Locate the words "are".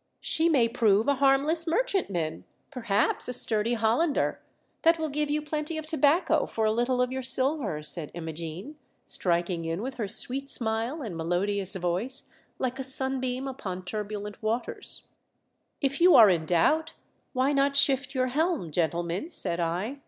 16.14-16.30